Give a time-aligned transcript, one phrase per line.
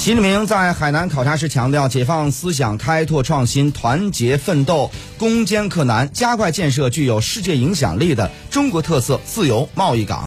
[0.00, 10.18] 习近平在海南考察时强调解放思想开拓创新团结奋斗攻坚克难加快建设具有世界影响力的中国特色自由贸易港。